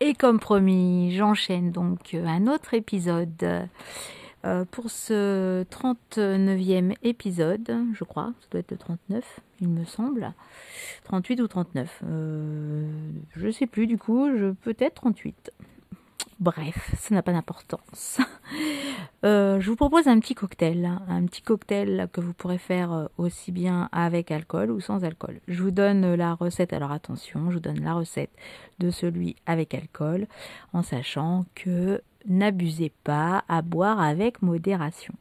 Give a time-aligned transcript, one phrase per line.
[0.00, 3.68] Et comme promis, j'enchaîne donc un autre épisode
[4.44, 10.32] euh, pour ce 39e épisode, je crois, ça doit être le 39, il me semble.
[11.04, 12.88] 38 ou 39, euh,
[13.34, 15.50] je sais plus du coup, je peut-être 38.
[16.40, 18.18] Bref, ça n'a pas d'importance.
[19.24, 23.06] Euh, je vous propose un petit cocktail, un petit cocktail que vous pourrez faire euh,
[23.18, 25.40] aussi bien avec alcool ou sans alcool.
[25.48, 28.30] Je vous donne la recette, alors attention, je vous donne la recette
[28.78, 30.28] de celui avec alcool,
[30.72, 35.14] en sachant que n'abusez pas à boire avec modération.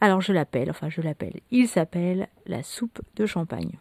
[0.00, 3.72] Alors je l'appelle, enfin je l'appelle, il s'appelle la soupe de champagne.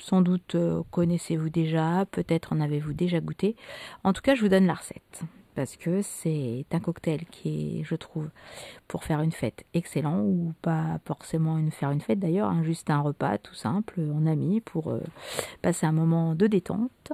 [0.00, 3.54] Sans doute euh, connaissez-vous déjà, peut-être en avez-vous déjà goûté.
[4.02, 5.22] En tout cas, je vous donne la recette
[5.54, 8.28] parce que c'est un cocktail qui est, je trouve,
[8.88, 12.90] pour faire une fête excellent ou pas forcément une faire une fête d'ailleurs, hein, juste
[12.90, 15.00] un repas tout simple en amis pour euh,
[15.62, 17.12] passer un moment de détente.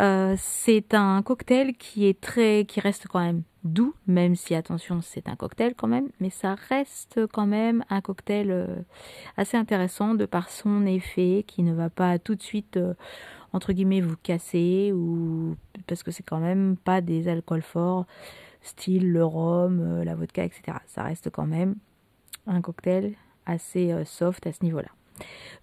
[0.00, 5.00] Euh, c'est un cocktail qui est très, qui reste quand même doux, même si attention
[5.00, 8.76] c'est un cocktail quand même, mais ça reste quand même un cocktail euh,
[9.36, 12.78] assez intéressant de par son effet qui ne va pas tout de suite
[13.52, 18.06] entre guillemets vous casser ou parce que c'est quand même pas des alcools forts
[18.62, 20.78] style le rhum, euh, la vodka, etc.
[20.86, 21.74] Ça reste quand même
[22.46, 23.14] un cocktail
[23.46, 24.88] assez euh, soft à ce niveau-là.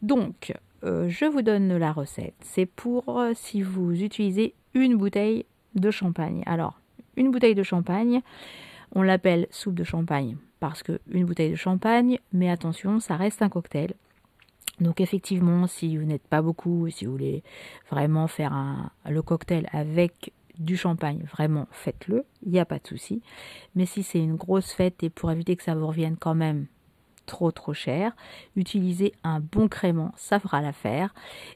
[0.02, 2.36] Donc, euh, je vous donne la recette.
[2.42, 6.44] C'est pour si vous utilisez une bouteille de champagne.
[6.46, 6.80] Alors,
[7.16, 8.22] une bouteille de champagne,
[8.94, 13.42] on l'appelle soupe de champagne parce que une bouteille de champagne, mais attention, ça reste
[13.42, 13.94] un cocktail.
[14.80, 17.44] Donc effectivement, si vous n'êtes pas beaucoup, si vous voulez
[17.90, 23.22] vraiment faire le cocktail avec du champagne, vraiment faites-le, il n'y a pas de souci.
[23.76, 26.68] Mais si c'est une grosse fête et pour éviter que ça vous revienne quand même
[27.26, 28.16] trop trop cher,
[28.56, 31.14] utilisez un bon crément, ça fera l'affaire.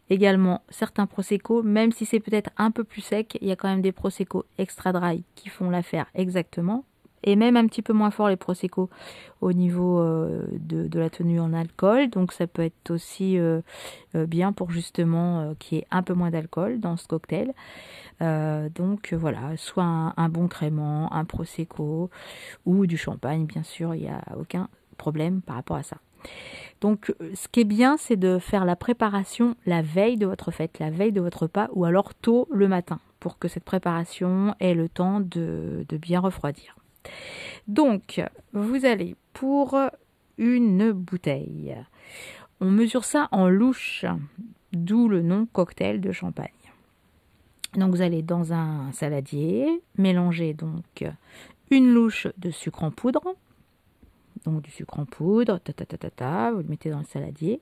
[0.10, 3.70] Également certains prosecco, même si c'est peut-être un peu plus sec, il y a quand
[3.70, 6.86] même des prosecco extra dry qui font l'affaire exactement
[7.24, 8.90] et même un petit peu moins fort les prosecco
[9.44, 12.10] au niveau euh, de, la tenue en alcool.
[12.10, 13.62] Donc ça peut être aussi euh,
[14.16, 17.54] euh, bien pour justement qu'il y ait un peu moins d'alcool dans ce cocktail.
[18.22, 22.10] donc voilà, soit un, bon crément, un prosecco
[22.66, 25.98] ou du champagne, bien sûr, il n'y a aucun problème par rapport à ça.
[26.80, 30.80] Donc, ce qui est bien, c'est de faire la préparation la veille de votre fête,
[30.80, 34.74] la veille de votre repas, ou alors tôt le matin, pour que cette préparation ait
[34.74, 36.76] le temps de bien refroidir.
[37.68, 38.22] Donc,
[38.54, 39.78] vous allez pour
[40.38, 41.76] une bouteille.
[42.60, 44.06] On mesure ça en louche,
[44.72, 46.50] d'où le nom cocktail de champagne.
[47.76, 51.06] Donc vous allez dans un saladier, mélanger donc
[51.72, 53.36] une louche de sucre en poudre,
[54.46, 57.62] donc du sucre en poudre, ta ta ta vous le mettez dans le saladier,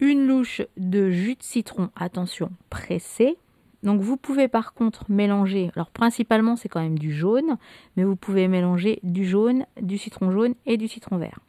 [0.00, 3.36] une louche de jus de citron, attention, pressé,
[3.82, 7.58] donc vous pouvez par contre mélanger, alors principalement c'est quand même du jaune,
[7.96, 11.40] mais vous pouvez mélanger du jaune, du citron jaune et du citron vert.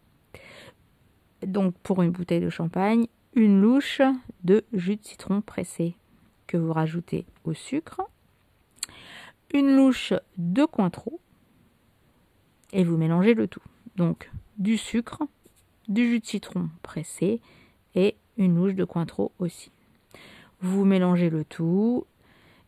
[1.45, 4.01] Donc pour une bouteille de champagne, une louche
[4.43, 5.95] de jus de citron pressé
[6.45, 8.01] que vous rajoutez au sucre,
[9.53, 11.19] une louche de Cointreau
[12.73, 13.63] et vous mélangez le tout.
[13.95, 15.23] Donc du sucre,
[15.87, 17.41] du jus de citron pressé
[17.95, 19.71] et une louche de Cointreau aussi.
[20.61, 22.05] Vous mélangez le tout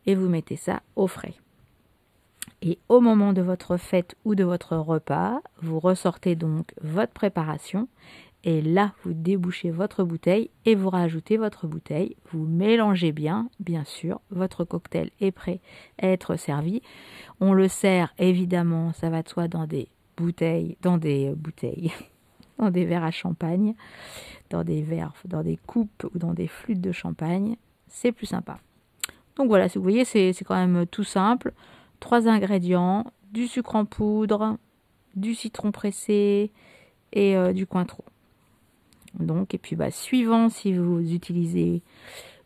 [0.06, 1.36] et vous mettez ça au frais.
[2.62, 7.88] Et au moment de votre fête ou de votre repas, vous ressortez donc votre préparation
[8.44, 12.16] et là vous débouchez votre bouteille et vous rajoutez votre bouteille.
[12.32, 15.60] Vous mélangez bien, bien sûr, votre cocktail est prêt
[16.00, 16.82] à être servi.
[17.40, 19.88] On le sert évidemment, ça va de soi dans des
[20.18, 21.92] bouteilles, dans des bouteilles,
[22.60, 23.74] dans des verres à champagne,
[24.52, 27.56] dans des verres, dans des coupes ou dans des flûtes de champagne.
[27.88, 28.60] C'est plus sympa.
[29.42, 31.54] Donc voilà, si vous voyez, c'est quand même tout simple.
[32.00, 34.60] Trois ingrédients, du sucre en poudre,
[35.16, 36.52] du citron pressé
[37.12, 38.04] et euh, du cointreau.
[39.20, 41.82] Donc, et puis bah, suivant si vous utilisez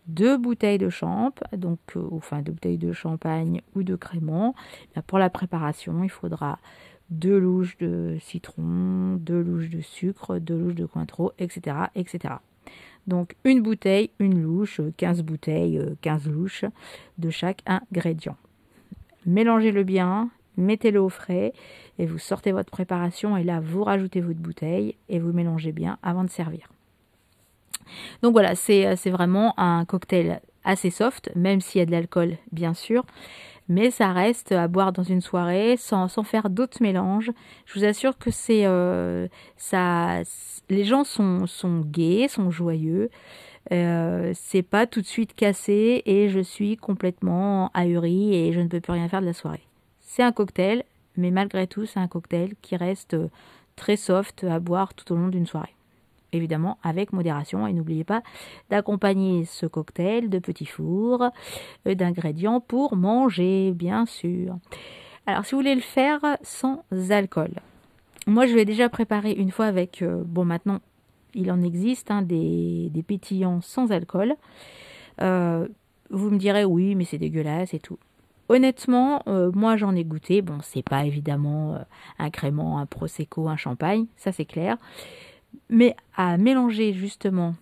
[0.08, 4.56] deux bouteilles de champ, donc euh, enfin deux bouteilles de champagne ou de crément,
[4.96, 6.60] bah, pour la préparation, il faudra
[7.10, 12.36] deux louches de citron, deux louches de sucre, deux louches de cointreau, etc., etc.
[13.08, 16.66] Donc une bouteille, une louche, 15 bouteilles, 15 louches
[17.18, 18.38] de chaque ingrédient.
[19.26, 21.54] Mélangez-le bien, mettez-le au frais
[22.00, 25.98] et vous sortez votre préparation et là vous rajoutez votre bouteille et vous mélangez bien
[26.04, 26.70] avant de servir.
[28.22, 32.74] Donc voilà, c'est vraiment un cocktail assez soft, même s'il y a de l'alcool bien
[32.74, 33.06] sûr
[33.68, 37.32] mais ça reste à boire dans une soirée sans, sans faire d'autres mélanges.
[37.66, 39.28] Je vous assure que c'est euh,
[39.58, 40.22] ça,
[40.70, 43.10] les gens sont, sont gays, sont joyeux.
[43.72, 48.68] Euh, c'est pas tout de suite cassé et je suis complètement ahurie et je ne
[48.68, 49.64] peux plus rien faire de la soirée.
[50.02, 50.84] C'est un cocktail,
[51.18, 53.18] mais malgré tout, c'est un cocktail qui reste
[53.76, 55.75] très soft à boire tout au long d'une soirée.
[56.36, 57.68] Évidemment, avec modération.
[57.68, 58.22] Et n'oubliez pas
[58.70, 61.30] d'accompagner ce cocktail de petits fours
[61.86, 64.58] d'ingrédients pour manger, bien sûr.
[65.28, 67.52] Alors, si vous voulez le faire sans alcool,
[68.28, 70.80] moi, je l'ai déjà préparé une fois avec, euh, bon, maintenant,
[71.36, 74.34] il en existe hein, des, pétillants sans alcool.
[75.22, 75.68] Euh,
[76.10, 78.00] vous me direz, oui, mais c'est dégueulasse et tout.
[78.48, 80.42] Honnêtement, euh, moi j'en ai goûté.
[80.42, 81.80] Bon, c'est pas évidemment
[82.20, 84.78] un crément, un prosecco, un champagne, ça c'est clair.
[85.70, 87.56] Mais à mélanger justement,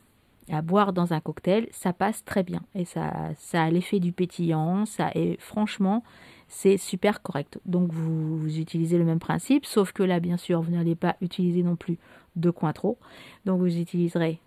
[0.49, 2.61] à boire dans un cocktail, ça passe très bien.
[2.75, 4.85] Et ça, ça a l'effet du pétillant.
[4.85, 6.03] Ça est franchement,
[6.47, 7.59] c'est super correct.
[7.65, 11.63] Donc vous, utilisez le même principe, sauf que là, bien sûr, vous n'allez pas utiliser
[11.63, 11.97] non plus
[12.35, 12.97] de Cointreau.
[13.45, 14.39] Donc vous utiliserez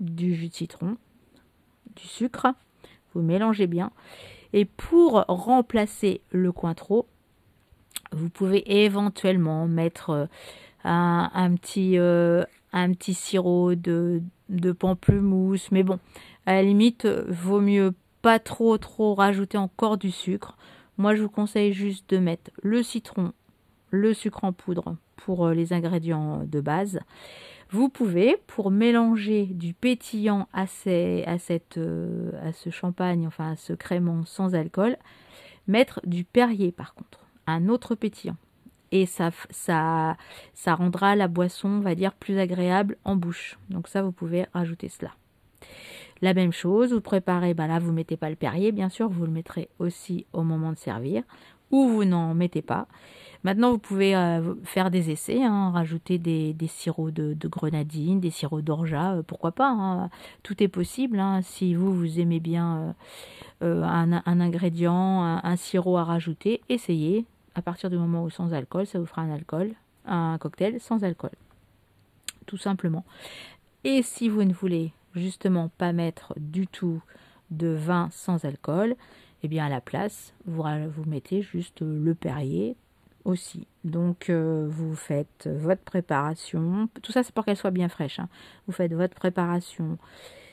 [0.00, 0.96] du jus de citron,
[1.96, 2.48] du sucre,
[3.14, 3.90] vous mélangez bien.
[4.52, 7.06] Et pour remplacer le Cointreau,
[8.12, 10.28] vous pouvez éventuellement mettre
[10.84, 15.70] un, petit, euh, un petit sirop de, de pamplemousse.
[15.72, 15.98] Mais bon,
[16.46, 20.56] à la limite, vaut mieux pas trop trop rajouter encore du sucre.
[20.96, 23.32] Moi, je vous conseille juste de mettre le citron,
[23.90, 27.00] le sucre en poudre pour euh, les ingrédients de base.
[27.70, 33.56] Vous pouvez, pour mélanger du pétillant à, à, cette, euh, à ce champagne, enfin à
[33.56, 34.96] ce crément sans alcool,
[35.66, 38.36] mettre du Perrier par contre, un autre pétillant.
[38.92, 40.16] Et ça, ça,
[40.54, 43.58] ça rendra la boisson, on va dire, plus agréable en bouche.
[43.70, 45.12] Donc ça, vous pouvez rajouter cela.
[46.20, 49.24] La même chose, vous préparez, bah là vous mettez pas le Perrier, bien sûr, vous
[49.24, 51.22] le mettrez aussi au moment de servir,
[51.70, 52.88] ou vous n'en mettez pas.
[53.44, 58.64] Maintenant, vous pouvez euh, faire des essais, hein, rajouter des, sirops de, grenadine, des sirops
[58.64, 59.68] d'orgeat, euh, pourquoi pas.
[59.68, 60.10] Hein.
[60.42, 61.20] Tout est possible.
[61.20, 61.40] Hein.
[61.42, 62.96] si vous, vous aimez bien
[63.62, 67.26] euh, un, ingrédient, un, sirop à rajouter, essayez.
[67.58, 69.72] À partir du moment où sans alcool, ça vous fera un alcool,
[70.06, 71.32] un cocktail sans alcool.
[72.46, 73.04] Tout simplement.
[73.82, 77.02] Et si vous ne voulez justement pas mettre du tout
[77.50, 78.94] de vin sans alcool,
[79.42, 82.76] eh bien à la place, vous, vous mettez juste le Perrier
[83.24, 83.66] aussi.
[83.82, 88.20] Donc euh, vous faites votre préparation, tout ça c'est pour qu'elle soit bien fraîche.
[88.20, 88.28] Hein.
[88.68, 89.98] Vous faites votre préparation,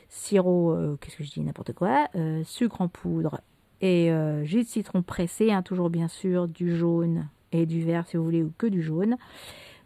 [0.08, 3.42] sirop, euh, qu'est-ce que je dis, n'importe quoi, euh, sucre en poudre
[3.80, 4.10] et
[4.44, 8.24] jus de citron pressé, hein, toujours bien sûr du jaune et du vert si vous
[8.24, 9.16] voulez, ou que du jaune.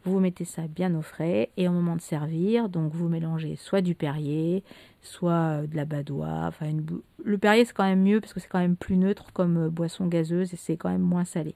[0.04, 3.82] Vous mettez ça bien au frais et au moment de servir, donc vous mélangez soit
[3.82, 4.64] du Perrier,
[5.02, 6.46] soit euh, de la Badois.
[6.46, 6.72] Enfin,
[7.22, 9.68] le Perrier c'est quand même mieux parce que c'est quand même plus neutre comme euh,
[9.68, 11.54] boisson gazeuse et c'est quand même moins salé.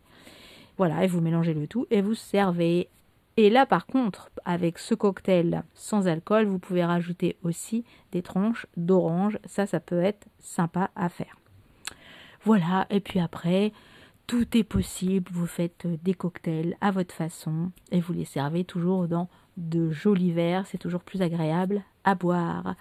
[0.76, 2.88] Voilà, et vous mélangez le tout et vous servez.
[3.38, 8.66] Et là, par contre, avec ce cocktail sans alcool, vous pouvez rajouter aussi des tranches
[8.76, 9.38] d'orange.
[9.46, 11.36] Ça, ça peut être sympa à faire.
[12.44, 13.72] Voilà, et puis après,
[14.26, 18.64] tout est possible, vous faites euh, des cocktails à votre façon et vous les servez
[18.64, 22.74] toujours dans de jolis verres, c'est toujours plus agréable à boire.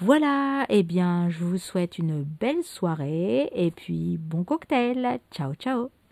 [0.00, 5.20] Voilà, et eh bien je vous souhaite une belle soirée et puis bon cocktail.
[5.30, 6.03] Ciao ciao